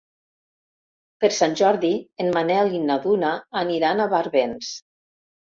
Per 1.23 1.29
Sant 1.39 1.53
Jordi 1.61 1.91
en 2.25 2.31
Manel 2.39 2.73
i 2.79 2.81
na 2.87 2.97
Duna 3.05 3.35
aniran 3.63 4.01
a 4.01 4.11
Barbens. 4.17 4.75